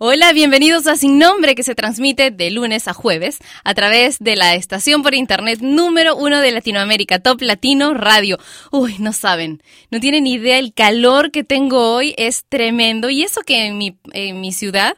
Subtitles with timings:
[0.00, 4.36] Hola, bienvenidos a Sin Nombre que se transmite de lunes a jueves a través de
[4.36, 8.38] la estación por internet número uno de Latinoamérica, Top Latino Radio.
[8.70, 13.40] Uy, no saben, no tienen idea, el calor que tengo hoy es tremendo y eso
[13.40, 14.96] que en mi, en mi ciudad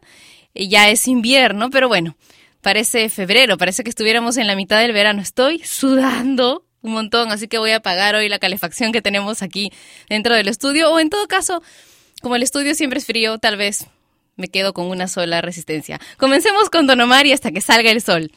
[0.54, 2.14] ya es invierno, pero bueno,
[2.60, 5.22] parece febrero, parece que estuviéramos en la mitad del verano.
[5.22, 9.72] Estoy sudando un montón, así que voy a apagar hoy la calefacción que tenemos aquí
[10.10, 11.62] dentro del estudio o en todo caso,
[12.20, 13.86] como el estudio siempre es frío, tal vez
[14.40, 16.00] me quedo con una sola resistencia.
[16.16, 18.32] Comencemos con Don Omar y hasta que salga el sol.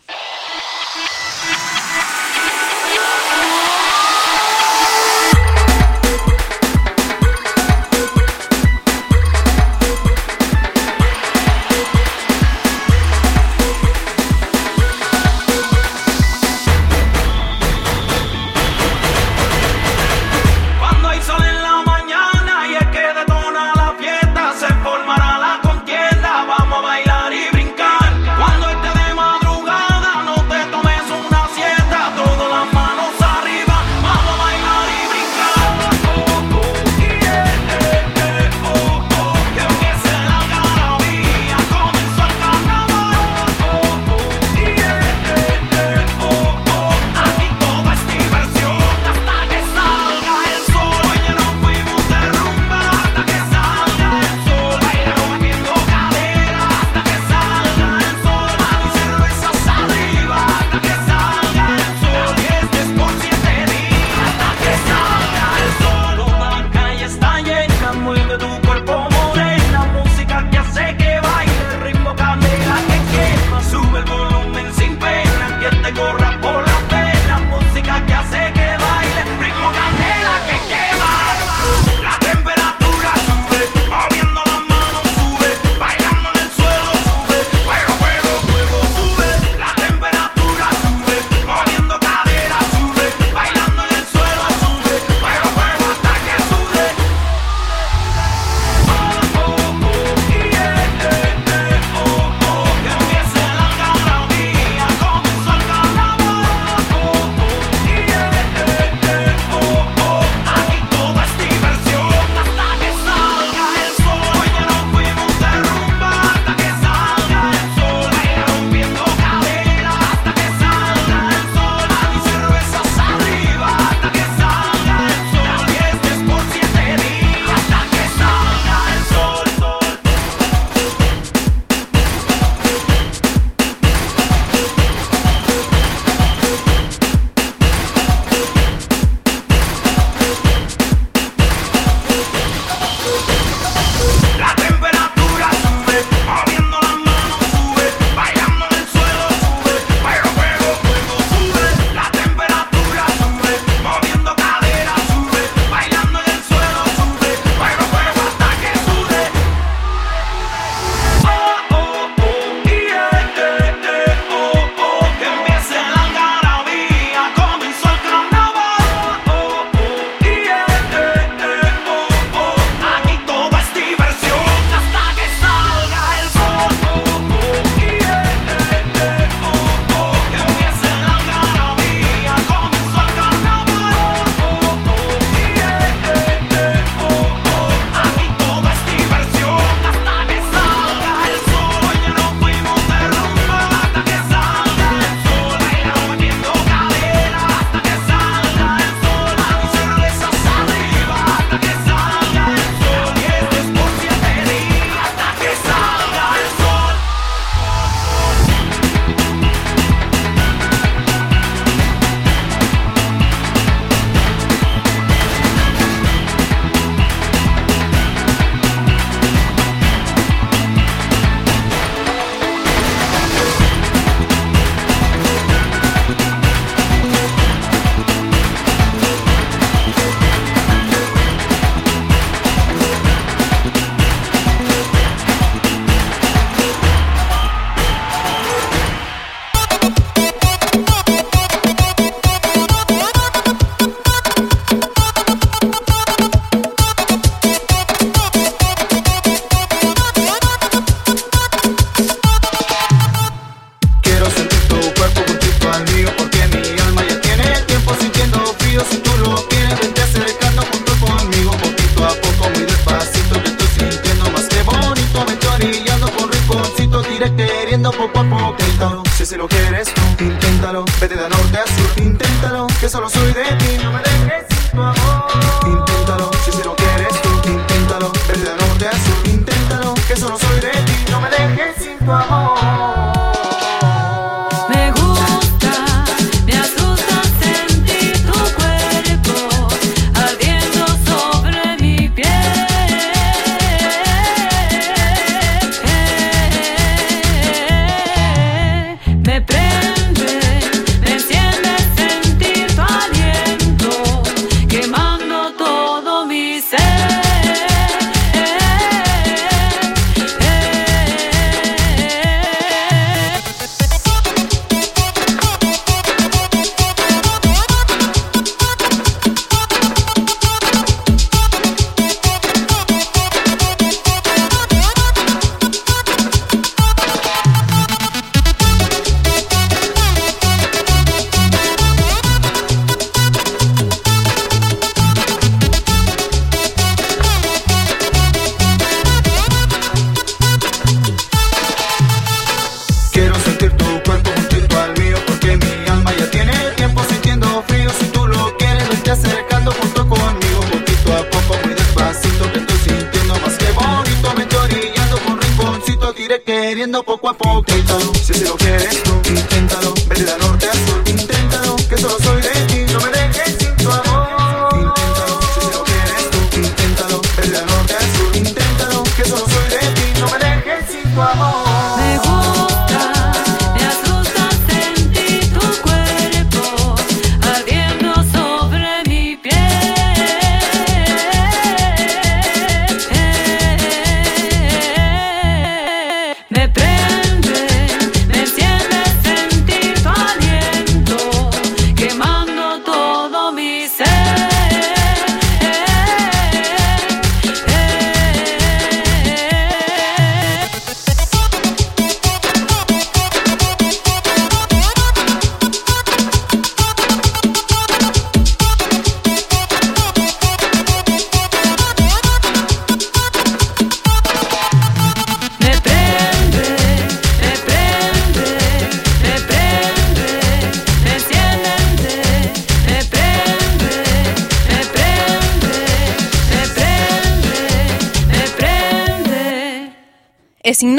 [267.92, 268.56] Poco a poco.
[268.60, 270.86] Inténtalo, si se lo quieres tú, inténtalo.
[271.00, 273.77] Vete de norte a sur, inténtalo, que solo soy de ti.
[273.83, 275.31] No me dejes sin tu amor.
[275.65, 278.12] Inténtalo, si se lo quieres tú, inténtalo.
[278.27, 281.06] Vete de norte a sur, inténtalo, que solo soy de ti.
[281.12, 283.22] No me dejes sin tu amor.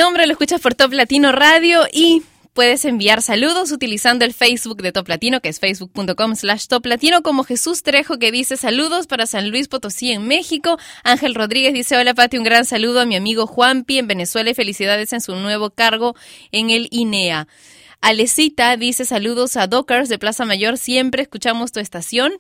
[0.05, 2.23] Nombre lo escuchas por Top Latino Radio y
[2.53, 7.23] puedes enviar saludos utilizando el Facebook de Top Latino, que es facebook.com slash Top Latino,
[7.23, 10.77] como Jesús Trejo que dice saludos para San Luis Potosí en México.
[11.05, 14.55] Ángel Rodríguez dice, hola Pati, un gran saludo a mi amigo Juanpi en Venezuela y
[14.55, 16.15] felicidades en su nuevo cargo
[16.53, 17.49] en el INEA.
[18.03, 22.35] Alecita dice saludos a Dockers de Plaza Mayor, siempre escuchamos tu estación.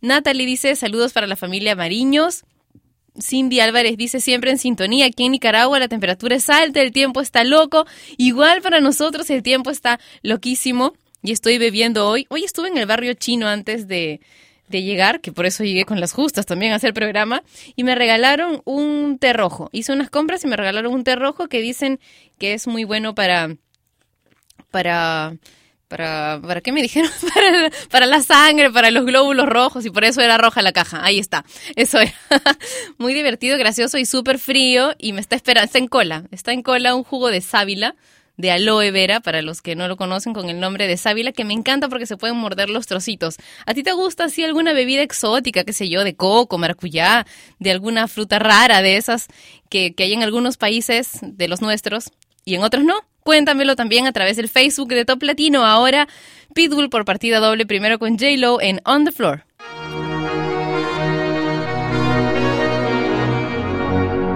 [0.00, 2.44] Natalie dice saludos para la familia Mariños.
[3.20, 7.20] Cindy Álvarez dice siempre en sintonía, aquí en Nicaragua la temperatura es alta, el tiempo
[7.20, 12.26] está loco, igual para nosotros el tiempo está loquísimo y estoy bebiendo hoy.
[12.28, 14.20] Hoy estuve en el barrio chino antes de,
[14.68, 17.42] de llegar, que por eso llegué con las justas también a hacer programa,
[17.74, 19.68] y me regalaron un té rojo.
[19.72, 21.98] Hice unas compras y me regalaron un té rojo que dicen
[22.38, 23.56] que es muy bueno para...
[24.70, 25.36] para
[25.88, 27.10] para, ¿Para qué me dijeron?
[27.34, 31.04] Para, para, la sangre, para los glóbulos rojos y por eso era roja la caja.
[31.04, 31.44] Ahí está.
[31.76, 32.14] Eso era.
[32.98, 35.66] Muy divertido, gracioso y súper frío y me está esperando.
[35.66, 36.24] Está en cola.
[36.30, 37.94] Está en cola un jugo de sábila
[38.38, 41.44] de aloe vera, para los que no lo conocen con el nombre de sábila, que
[41.44, 43.36] me encanta porque se pueden morder los trocitos.
[43.66, 47.26] ¿A ti te gusta así alguna bebida exótica, qué sé yo, de coco, maracuyá,
[47.58, 49.26] de alguna fruta rara de esas
[49.68, 52.12] que, que hay en algunos países de los nuestros
[52.48, 52.94] y en otros no?
[53.22, 55.66] Cuéntamelo también a través del Facebook de Top Latino.
[55.66, 56.08] Ahora,
[56.54, 59.44] Pitbull por partida doble, primero con J-Lo en On the Floor.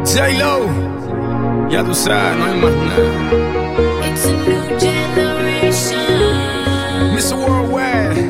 [0.05, 3.03] J-Lo, ya tú sabes, no hay más nada.
[4.07, 5.97] It's a new generation.
[7.15, 7.35] Mr.
[7.35, 8.29] Worldwide.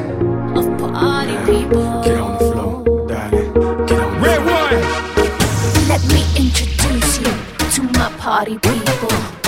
[0.57, 2.03] Of party people.
[2.05, 3.53] Get on the floor, darling.
[3.87, 4.81] Get on Red one.
[5.89, 7.33] Let me introduce you
[7.75, 8.92] to my party people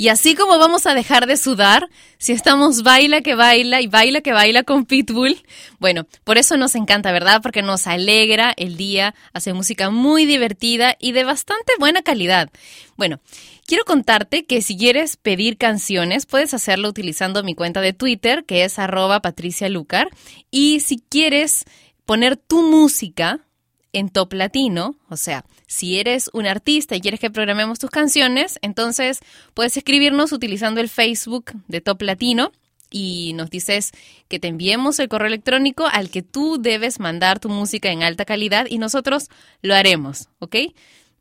[0.00, 4.22] Y así como vamos a dejar de sudar si estamos baila que baila y baila
[4.22, 5.42] que baila con Pitbull,
[5.78, 7.42] bueno, por eso nos encanta, ¿verdad?
[7.42, 12.48] Porque nos alegra el día, hace música muy divertida y de bastante buena calidad.
[12.96, 13.20] Bueno,
[13.66, 18.64] quiero contarte que si quieres pedir canciones, puedes hacerlo utilizando mi cuenta de Twitter, que
[18.64, 20.08] es arroba patricialucar.
[20.50, 21.66] Y si quieres
[22.06, 23.40] poner tu música,
[23.92, 28.58] en Top Latino, o sea, si eres un artista y quieres que programemos tus canciones,
[28.60, 29.20] entonces
[29.54, 32.50] puedes escribirnos utilizando el Facebook de Top Latino
[32.90, 33.92] y nos dices
[34.26, 38.24] que te enviemos el correo electrónico al que tú debes mandar tu música en alta
[38.24, 39.28] calidad y nosotros
[39.62, 40.56] lo haremos, ¿ok?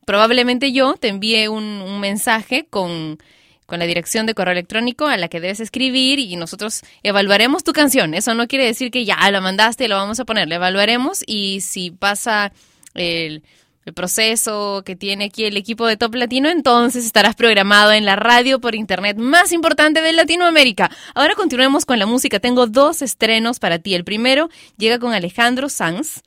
[0.07, 3.19] Probablemente yo te envíe un, mensaje con
[3.67, 7.71] con la dirección de correo electrónico a la que debes escribir y nosotros evaluaremos tu
[7.71, 8.15] canción.
[8.15, 11.21] Eso no quiere decir que ya la mandaste y lo vamos a poner, la evaluaremos
[11.27, 12.51] y si pasa
[12.95, 13.43] el,
[13.89, 18.15] el proceso que tiene aquí el equipo de Top Latino, entonces estarás programado en la
[18.15, 20.91] radio por internet más importante de Latinoamérica.
[21.15, 22.39] Ahora continuemos con la música.
[22.39, 23.95] Tengo dos estrenos para ti.
[23.95, 26.21] El primero llega con Alejandro Sanz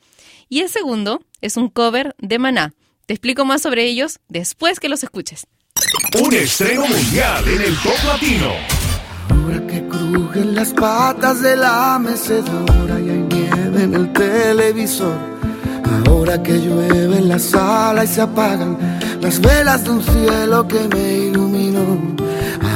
[0.48, 2.75] y el segundo es un cover de Maná.
[3.07, 5.46] Te explico más sobre ellos después que los escuches.
[6.20, 8.53] Un estreno mundial en el top latino.
[9.31, 15.32] Ahora que crujen las patas de la mecedora y hay nieve en el televisor.
[16.07, 18.78] Ahora que llueve en la sala y se apagan
[19.20, 21.98] las velas de un cielo que me iluminó.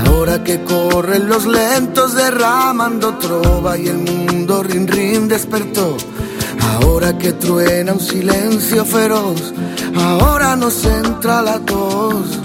[0.07, 5.97] Ahora que corren los lentos derramando trova y el mundo rin rin despertó.
[6.75, 9.53] Ahora que truena un silencio feroz,
[9.95, 12.41] ahora nos entra la tos.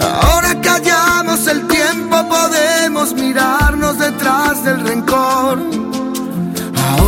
[0.00, 5.58] Ahora que hallamos el tiempo podemos mirarnos detrás del rencor.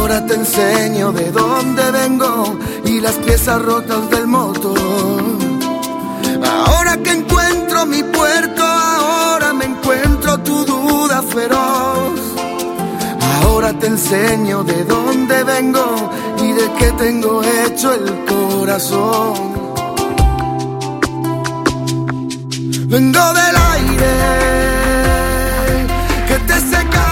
[0.03, 4.77] Ahora te enseño de dónde vengo y las piezas rotas del motor.
[6.45, 12.19] Ahora que encuentro mi puerto, ahora me encuentro tu duda feroz.
[13.45, 16.11] Ahora te enseño de dónde vengo
[16.43, 19.35] y de qué tengo hecho el corazón.
[22.89, 24.15] Vengo del aire
[26.27, 27.12] que te secaba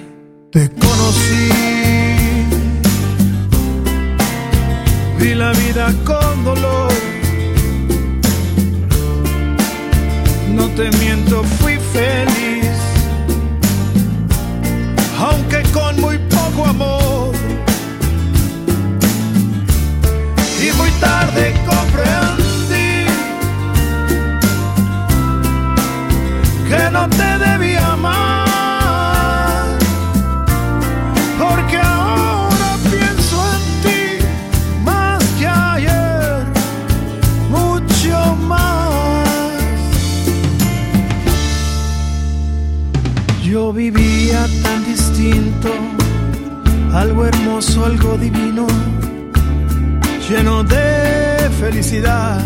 [51.81, 52.39] felicidad.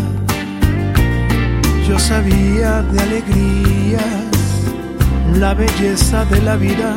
[1.86, 4.02] Yo sabía de alegrías,
[5.34, 6.96] la belleza de la vida,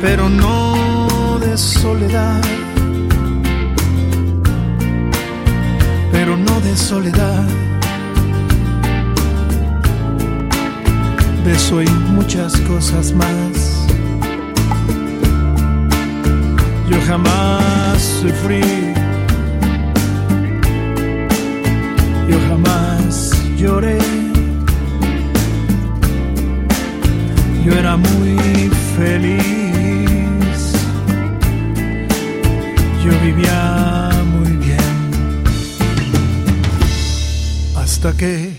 [0.00, 2.40] pero no de soledad.
[6.10, 7.44] Pero no de soledad.
[11.44, 11.80] De eso
[12.12, 13.86] muchas cosas más.
[16.88, 19.01] Yo jamás sufrí.
[22.32, 23.98] Yo jamás lloré.
[27.62, 30.72] Yo era muy feliz.
[33.04, 34.94] Yo vivía muy bien.
[37.76, 38.51] Hasta que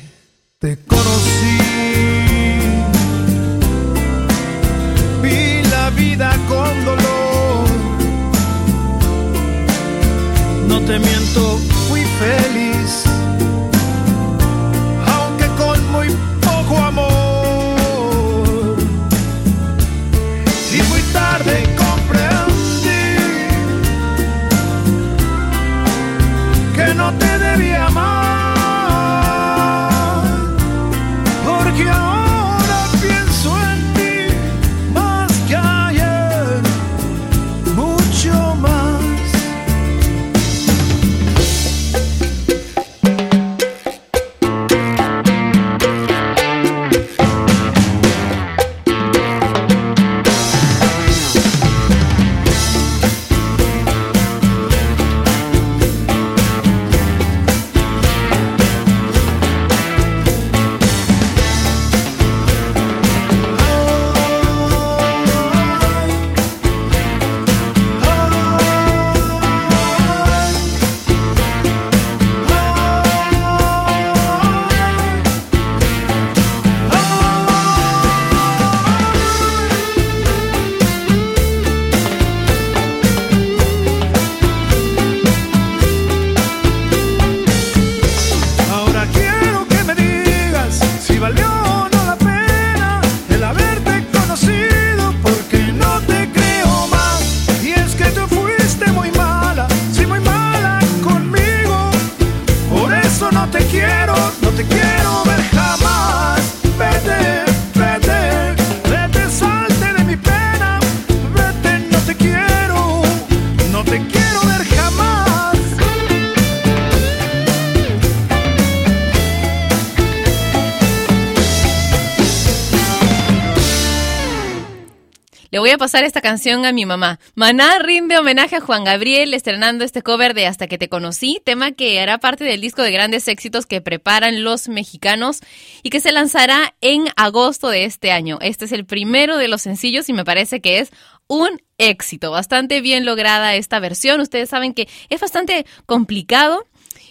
[125.73, 127.19] a pasar esta canción a mi mamá.
[127.33, 131.71] Maná rinde homenaje a Juan Gabriel estrenando este cover de Hasta que te conocí, tema
[131.71, 135.39] que hará parte del disco de grandes éxitos que preparan los mexicanos
[135.81, 138.37] y que se lanzará en agosto de este año.
[138.41, 140.91] Este es el primero de los sencillos y me parece que es
[141.27, 142.29] un éxito.
[142.29, 144.21] Bastante bien lograda esta versión.
[144.21, 146.65] Ustedes saben que es bastante complicado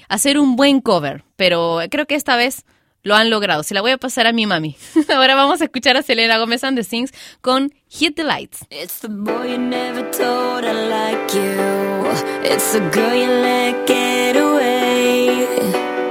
[0.08, 2.64] hacer un buen cover, pero creo que esta vez
[3.02, 3.62] lo han logrado.
[3.62, 4.76] Se la voy a pasar a mi mami.
[5.14, 8.64] Ahora vamos a escuchar a Selena Gómez and the Sings con Hit the Lights.
[8.70, 12.42] It's the boy you never told I like you.
[12.44, 15.46] It's the girl you let get away.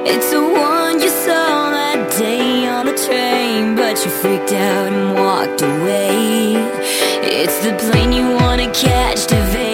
[0.06, 5.14] It's the one you saw that day on the train, but you freaked out and
[5.16, 6.56] walked away.
[7.24, 9.71] It's the plane you wanna catch to Vegas.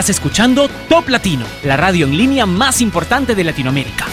[0.00, 4.06] Estás escuchando Top Latino, la radio en línea más importante de Latinoamérica.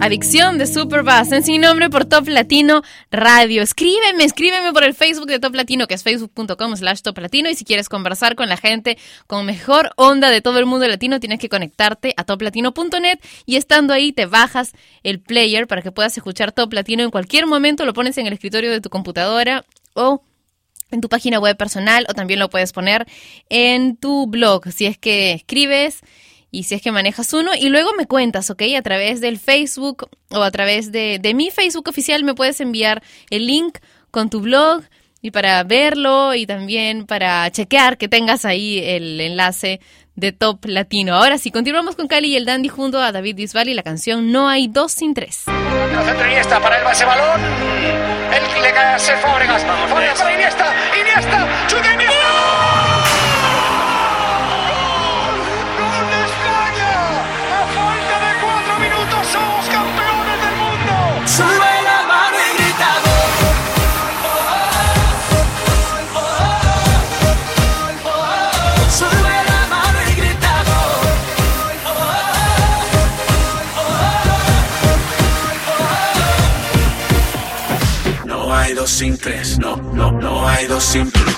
[0.00, 3.62] Adicción de Superbass en sin nombre por Top Latino Radio.
[3.62, 7.50] Escríbeme, escríbeme por el Facebook de Top Latino, que es facebook.com slash Top Latino.
[7.50, 8.96] Y si quieres conversar con la gente
[9.26, 13.92] con mejor onda de todo el mundo latino, tienes que conectarte a toplatino.net y estando
[13.92, 14.72] ahí te bajas
[15.02, 17.84] el player para que puedas escuchar Top Latino en cualquier momento.
[17.84, 20.22] Lo pones en el escritorio de tu computadora o
[20.90, 23.06] en tu página web personal o también lo puedes poner
[23.50, 26.00] en tu blog si es que escribes
[26.50, 28.62] y si es que manejas uno y luego me cuentas, ¿ok?
[28.76, 33.02] A través del Facebook o a través de, de mi Facebook oficial me puedes enviar
[33.30, 33.78] el link
[34.10, 34.82] con tu blog
[35.22, 39.80] y para verlo y también para chequear que tengas ahí el enlace
[40.16, 41.14] de Top Latino.
[41.14, 44.32] Ahora sí, continuamos con Cali y el Dandy junto a David Bisbal y la canción
[44.32, 45.44] No hay dos sin tres.
[45.46, 47.40] Iniesta para el ese balón.
[47.40, 50.34] El que le para Iniesta.
[50.34, 51.48] Iniesta.
[51.94, 52.59] Iniesta.
[79.00, 81.34] Sin tres, no, no, no hay dos sin tres.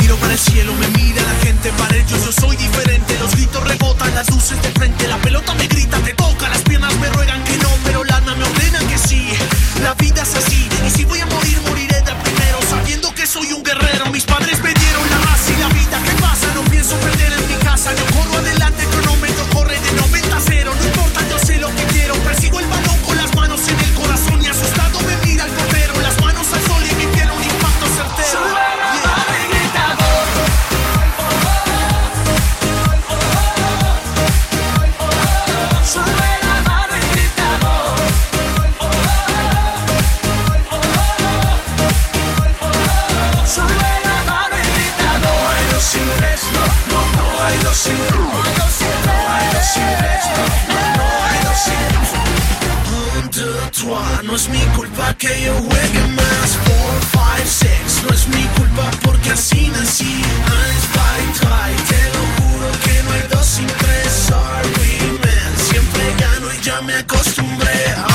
[0.00, 3.16] Miro para el cielo, me mira la gente, para ellos yo soy diferente.
[3.20, 6.98] Los gritos rebotan, las luces de frente, la pelota me grita, te toca, las piernas
[6.98, 9.28] me ruegan que no, pero el alma me ordena que sí.
[9.84, 13.52] La vida es así, y si voy a morir, moriré de primero, sabiendo que soy
[13.52, 14.06] un guerrero.
[14.06, 16.52] Mis padres me dieron la raza y la vida, ¿qué pasa?
[16.56, 17.92] No pienso perder en mi casa,
[54.32, 56.56] no es mi culpa que yo juegue más.
[56.64, 60.04] Four, five, six, no es mi culpa porque así nací.
[60.06, 64.10] Eins, zwei, drei, te lo juro que no hay dos sin tres.
[64.28, 68.11] Sorry, man, siempre gano y ya me acostumbré.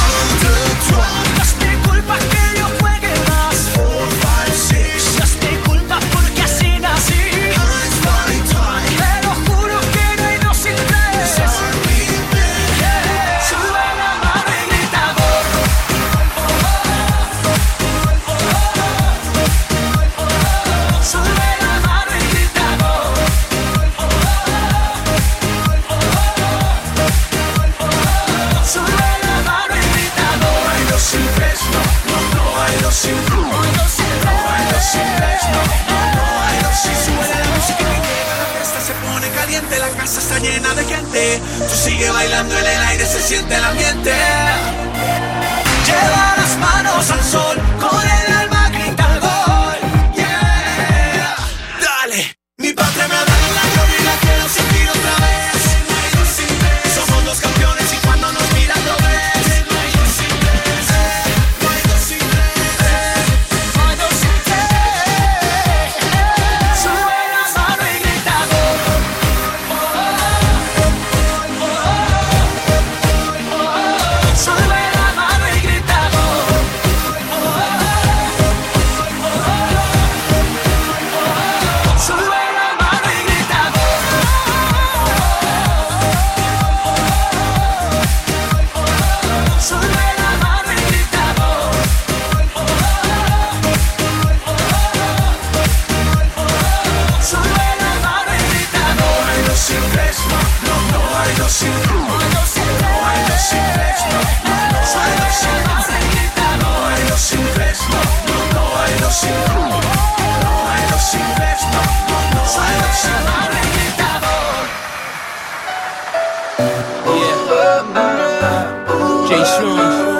[119.30, 120.17] Jay Sean.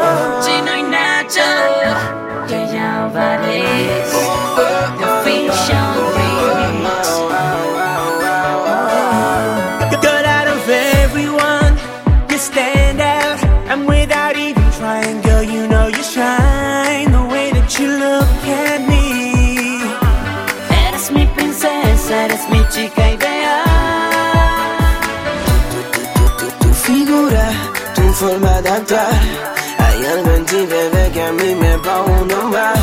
[31.28, 32.80] A mí me pone mal.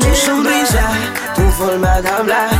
[0.00, 0.84] Tu sonrisa,
[1.34, 2.50] tu forma de hablar.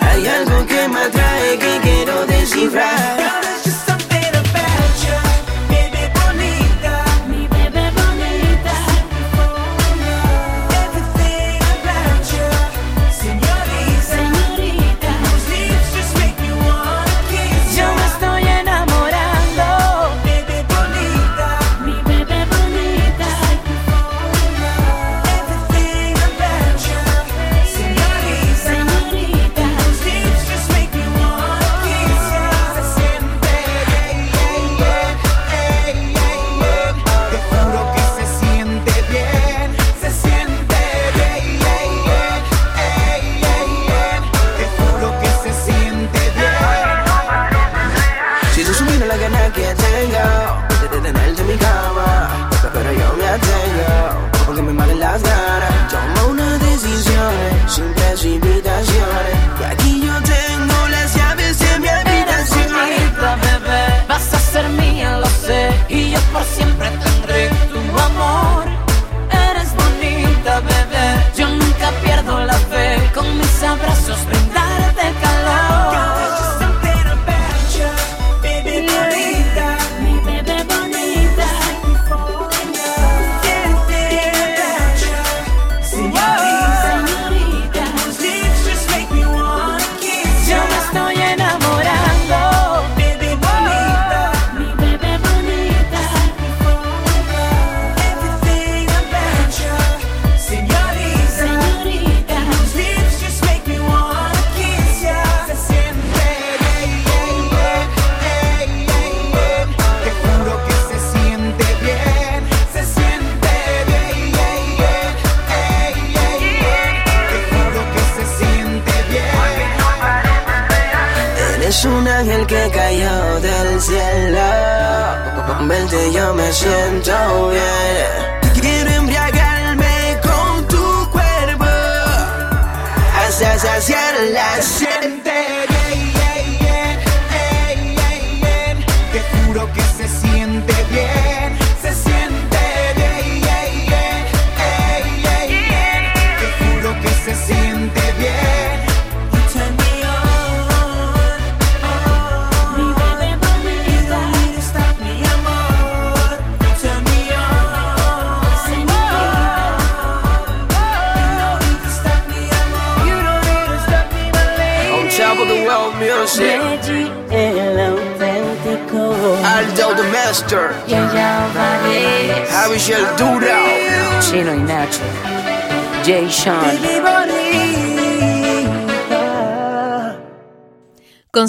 [0.00, 3.51] Hay algo que me atrae que quiero descifrar.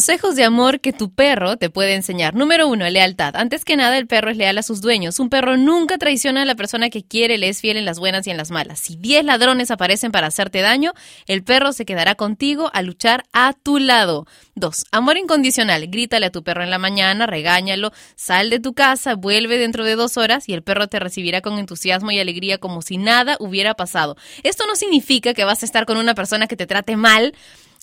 [0.03, 2.35] Consejos de amor que tu perro te puede enseñar.
[2.35, 3.37] Número uno, lealtad.
[3.37, 5.17] Antes que nada, el perro es leal a sus dueños.
[5.17, 8.27] Un perro nunca traiciona a la persona que quiere, le es fiel en las buenas
[8.27, 8.79] y en las malas.
[8.79, 10.91] Si 10 ladrones aparecen para hacerte daño,
[11.25, 14.27] el perro se quedará contigo a luchar a tu lado.
[14.55, 15.87] Dos, amor incondicional.
[15.87, 19.95] Grítale a tu perro en la mañana, regáñalo, sal de tu casa, vuelve dentro de
[19.95, 23.73] dos horas y el perro te recibirá con entusiasmo y alegría como si nada hubiera
[23.75, 24.17] pasado.
[24.43, 27.33] Esto no significa que vas a estar con una persona que te trate mal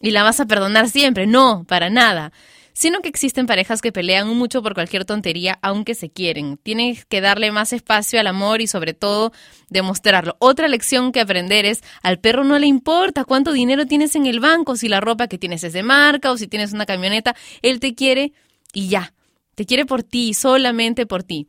[0.00, 1.26] y la vas a perdonar siempre.
[1.26, 2.32] No, para nada.
[2.72, 6.56] Sino que existen parejas que pelean mucho por cualquier tontería, aunque se quieren.
[6.56, 9.32] Tienes que darle más espacio al amor y sobre todo
[9.68, 10.36] demostrarlo.
[10.38, 14.40] Otra lección que aprender es, al perro no le importa cuánto dinero tienes en el
[14.40, 17.80] banco, si la ropa que tienes es de marca o si tienes una camioneta, él
[17.80, 18.32] te quiere
[18.72, 19.12] y ya.
[19.56, 21.48] Te quiere por ti, solamente por ti.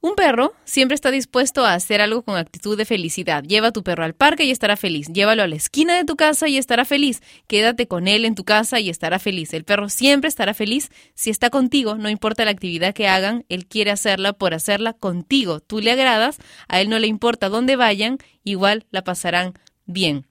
[0.00, 3.42] Un perro siempre está dispuesto a hacer algo con actitud de felicidad.
[3.42, 5.08] Lleva a tu perro al parque y estará feliz.
[5.08, 7.20] Llévalo a la esquina de tu casa y estará feliz.
[7.48, 9.52] Quédate con él en tu casa y estará feliz.
[9.54, 13.66] El perro siempre estará feliz si está contigo, no importa la actividad que hagan, él
[13.66, 15.58] quiere hacerla por hacerla contigo.
[15.58, 16.38] Tú le agradas,
[16.68, 20.26] a él no le importa dónde vayan, igual la pasarán bien.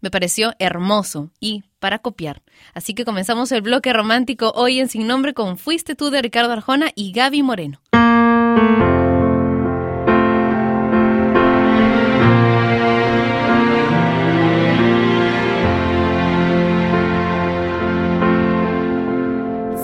[0.00, 2.42] Me pareció hermoso y para copiar.
[2.74, 6.52] Así que comenzamos el bloque romántico hoy en Sin Nombre con Fuiste tú de Ricardo
[6.52, 7.80] Arjona y Gaby Moreno.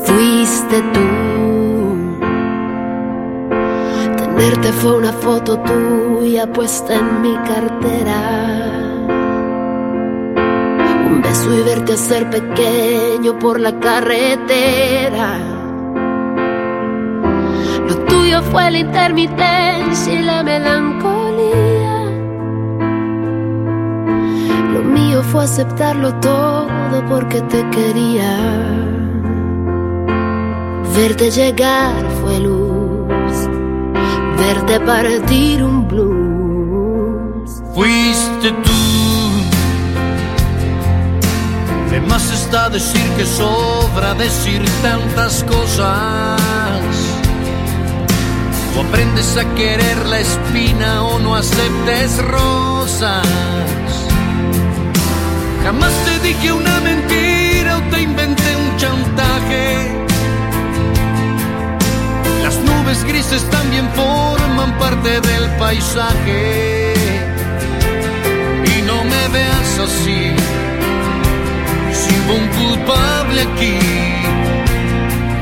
[0.05, 1.07] Fuiste tú.
[4.17, 8.21] Tenerte fue una foto tuya puesta en mi cartera.
[11.11, 15.52] Un beso y verte hacer pequeño por la carretera.
[18.33, 22.05] Tuyo fue la intermitencia y la melancolía.
[24.73, 28.35] Lo mío fue aceptarlo todo porque te quería.
[30.97, 33.51] Verte llegar fue luz,
[34.39, 37.63] verte partir un blues.
[37.75, 38.73] Fuiste tú.
[41.91, 46.52] De más está decir que sobra decir tantas cosas.
[48.77, 53.27] O aprendes a querer la espina o no aceptes rosas.
[55.63, 60.05] Jamás te dije una mentira o te inventé un chantaje.
[62.43, 66.95] Las nubes grises también forman parte del paisaje.
[68.77, 70.35] Y no me veas así,
[71.93, 73.79] si hubo un culpable aquí,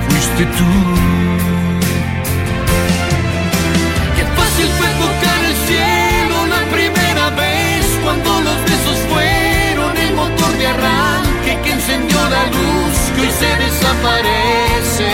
[0.09, 1.10] fuiste tú.
[10.61, 15.13] De arranque que encendió la luz que hoy se desaparece.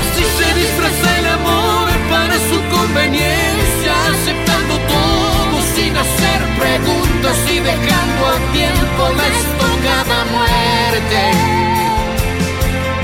[0.00, 8.20] Así se disfraza el amor para su conveniencia, aceptando todo sin hacer preguntas y dejando
[8.32, 11.22] al tiempo la estocada muerte.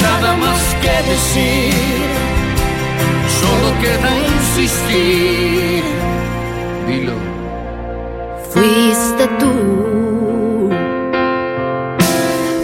[0.07, 2.07] Nada más que decir,
[3.41, 5.85] solo queda insistir.
[6.87, 7.34] Dilo.
[8.65, 10.71] Fuiste tú.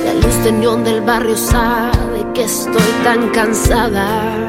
[0.07, 0.53] La luz de
[0.91, 4.49] del barrio sabe que estoy tan cansada.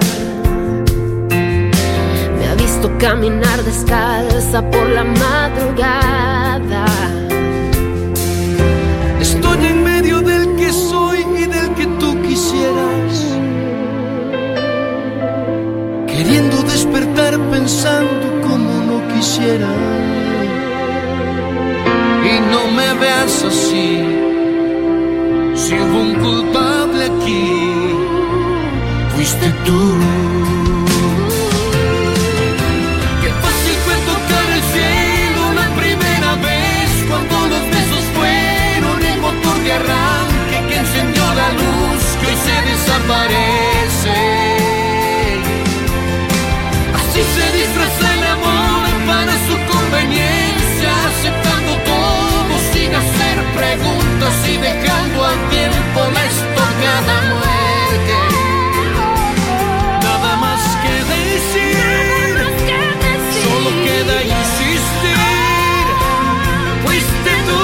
[2.37, 6.85] Me ha visto caminar descalza por la madrugada.
[9.19, 13.13] Estoy en medio del que soy y del que tú quisieras.
[16.07, 20.20] Queriendo despertar pensando como no quisiera.
[22.51, 23.87] No me veas así.
[25.61, 27.45] Si hubo un culpable aquí,
[29.15, 29.81] fuiste tú.
[33.21, 39.57] Qué fácil fue tocar el cielo la primera vez cuando los besos fueron el motor
[39.63, 43.50] de arranque que encendió la luz que hoy se desaparece.
[56.81, 58.17] Estocada muerte.
[60.03, 62.35] Nada más que decir,
[63.43, 65.85] solo queda insistir.
[66.83, 67.63] Fuiste tú.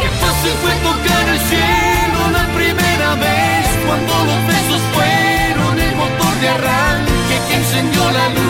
[0.00, 6.34] Qué fácil fue tocar el cielo la primera vez cuando los besos fueron el motor
[6.40, 8.47] de arranque que encendió la luz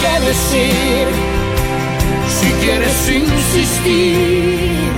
[0.00, 1.06] Que decir,
[2.28, 4.92] si quieres insistir,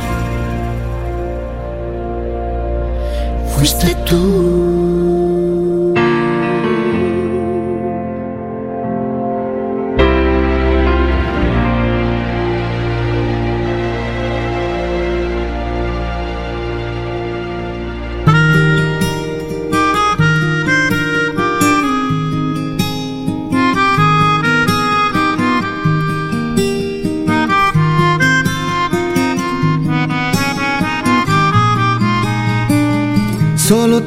[3.55, 4.90] fuiste tú.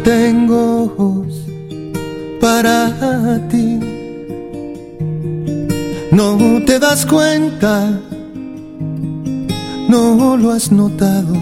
[0.04, 1.28] Tengo ojos
[2.42, 3.80] para ti.
[6.12, 8.00] No te das cuenta,
[9.90, 11.36] no lo has notado.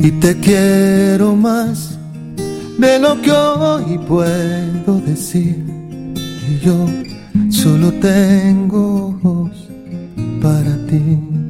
[0.00, 1.98] Y te quiero más
[2.78, 5.64] de lo que hoy puedo decir.
[6.48, 6.86] Y yo
[7.50, 9.68] solo tengo ojos
[10.40, 11.45] para ti.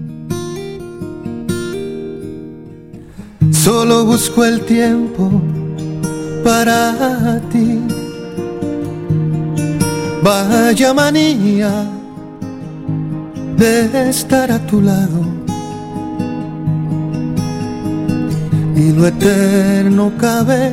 [3.67, 5.29] Solo busco el tiempo
[6.45, 7.81] para ti.
[10.23, 11.73] Vaya manía
[13.57, 15.21] de estar a tu lado.
[18.77, 20.73] Y lo eterno cabe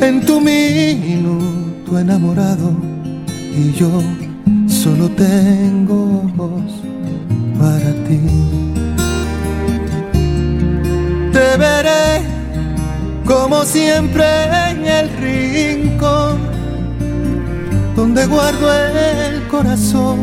[0.00, 2.70] en tu minuto enamorado.
[3.52, 3.90] Y yo
[4.68, 6.72] solo tengo ojos
[7.58, 8.75] para ti.
[11.36, 12.22] Te veré
[13.26, 14.24] como siempre
[14.70, 16.38] en el rincón
[17.94, 20.18] donde guardo el corazón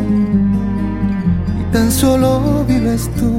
[1.60, 3.30] y tan solo vives tú.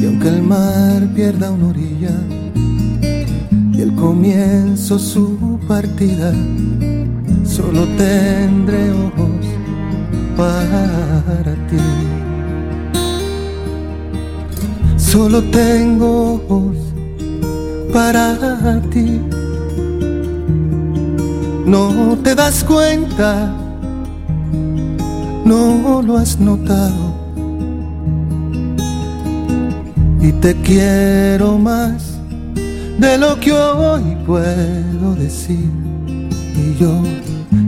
[0.00, 2.16] Y aunque el mar pierda una orilla
[3.74, 6.32] y el comienzo su partida,
[7.44, 9.44] solo tendré ojos
[10.34, 12.21] para ti.
[15.12, 16.74] Solo tengo ojos
[17.92, 19.20] para ti.
[21.66, 23.54] No te das cuenta,
[25.44, 27.12] no lo has notado.
[30.22, 32.18] Y te quiero más
[32.98, 35.68] de lo que hoy puedo decir.
[36.56, 37.02] Y yo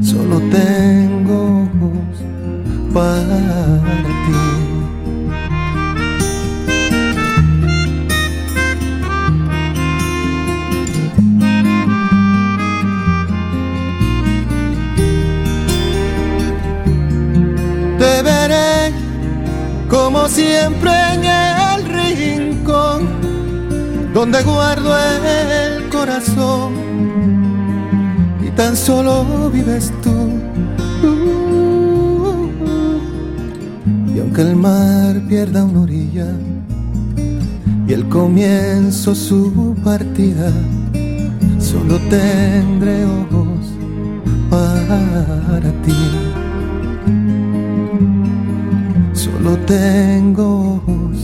[0.00, 3.82] solo tengo ojos para
[4.24, 4.73] ti.
[18.04, 18.92] Te veré
[19.88, 23.08] como siempre en el rincón
[24.12, 26.74] donde guardo el corazón
[28.46, 30.12] y tan solo vives tú.
[34.14, 36.28] Y aunque el mar pierda una orilla
[37.88, 40.52] y el comienzo su partida,
[41.58, 43.64] solo tendré ojos
[44.50, 46.43] para ti.
[49.44, 51.18] Solo tengo ojos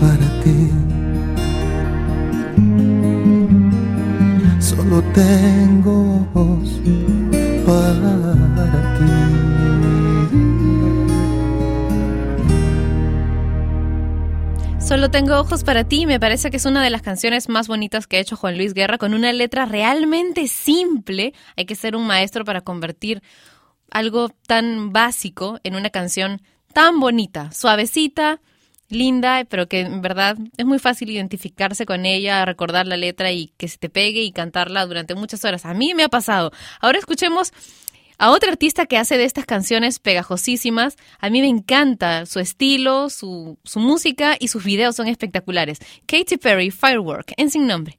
[0.00, 0.70] para ti.
[4.58, 6.80] Solo tengo ojos
[7.66, 9.04] para ti.
[14.80, 18.06] Solo tengo ojos para ti, me parece que es una de las canciones más bonitas
[18.06, 21.34] que ha hecho Juan Luis Guerra, con una letra realmente simple.
[21.54, 23.22] Hay que ser un maestro para convertir
[23.90, 26.40] algo tan básico en una canción
[26.76, 28.38] tan bonita, suavecita,
[28.90, 33.54] linda, pero que en verdad es muy fácil identificarse con ella, recordar la letra y
[33.56, 35.64] que se te pegue y cantarla durante muchas horas.
[35.64, 36.52] A mí me ha pasado.
[36.82, 37.54] Ahora escuchemos
[38.18, 40.96] a otra artista que hace de estas canciones pegajosísimas.
[41.18, 45.78] A mí me encanta su estilo, su, su música y sus videos son espectaculares.
[46.04, 47.98] Katy Perry, Firework, en sin nombre.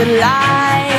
[0.00, 0.89] the light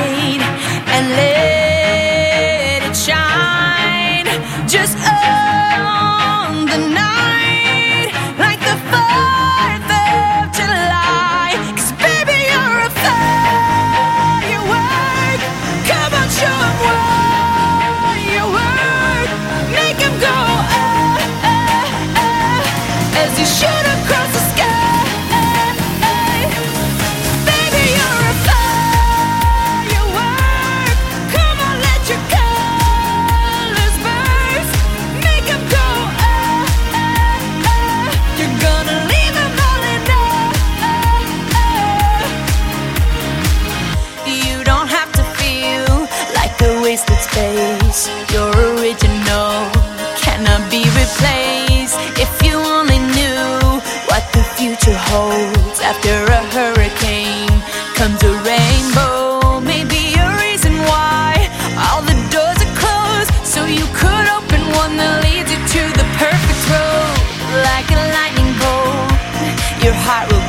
[69.84, 70.41] your heart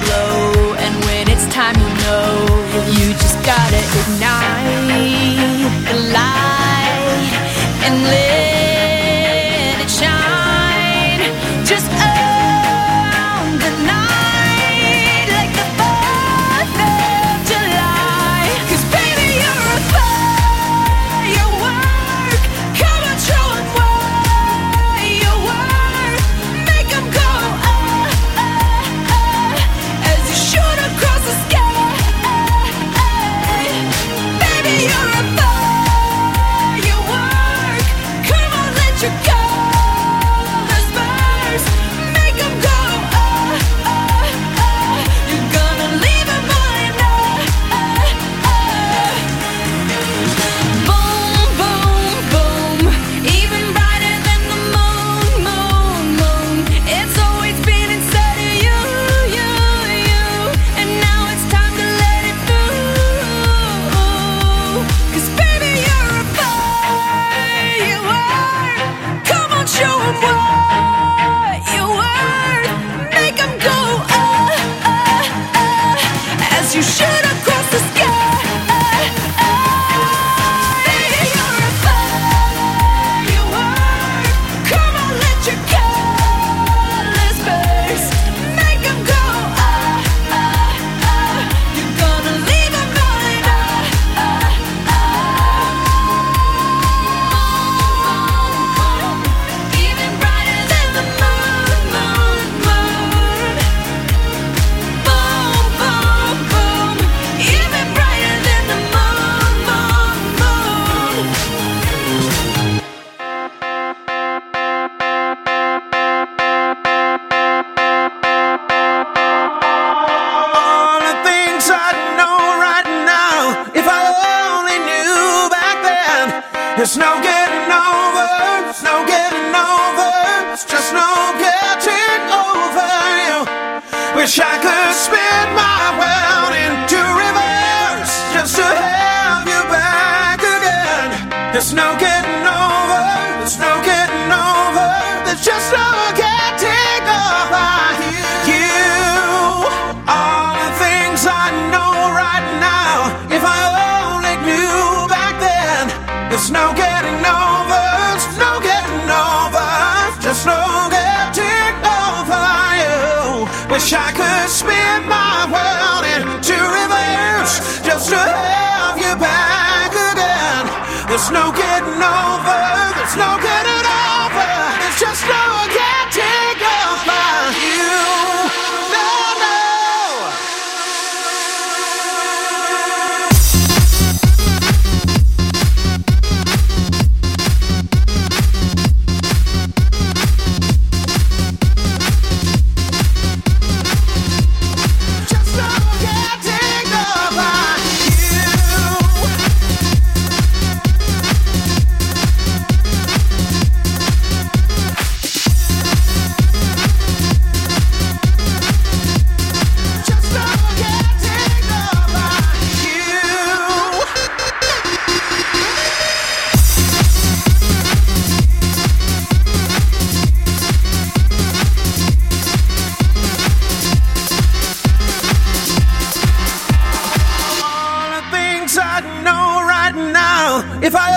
[230.83, 231.11] if I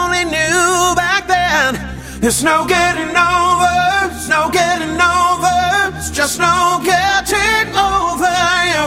[0.00, 6.80] only knew back then, there's no getting over, there's no getting over, it's just no
[6.82, 8.32] getting over
[8.72, 8.84] you.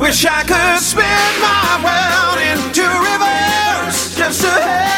[0.00, 4.89] Wish I could spin my world into reverse just to have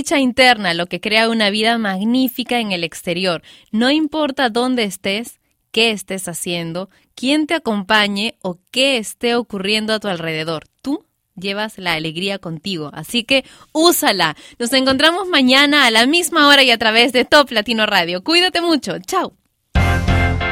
[0.00, 3.42] dicha interna lo que crea una vida magnífica en el exterior.
[3.70, 5.40] No importa dónde estés,
[5.72, 10.64] qué estés haciendo, quién te acompañe o qué esté ocurriendo a tu alrededor.
[10.80, 11.04] Tú
[11.36, 14.36] llevas la alegría contigo, así que úsala.
[14.58, 18.24] Nos encontramos mañana a la misma hora y a través de Top Latino Radio.
[18.24, 18.98] Cuídate mucho.
[19.00, 19.39] Chao.